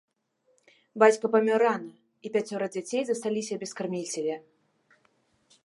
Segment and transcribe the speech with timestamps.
[1.01, 1.91] Бацька памёр рана,
[2.27, 4.37] і пяцёра дзяцей засталіся без карміцеля.